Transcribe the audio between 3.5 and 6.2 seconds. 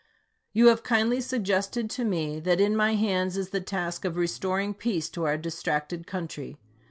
the task of restoring peace to our distracted